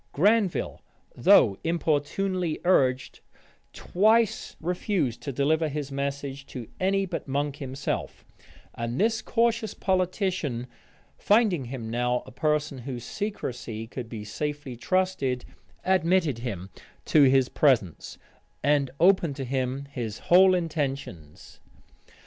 [0.13, 0.81] Granville,
[1.15, 3.19] though importunately urged,
[3.71, 8.25] twice refused to deliver his message to any but Monk himself;
[8.73, 10.65] and this cautious politician,
[11.19, 15.45] finding him now a person whose secrecy could be safely trusted,
[15.85, 16.71] admitted him
[17.05, 18.17] to his presence,
[18.63, 21.59] and opened to him his whole intentions.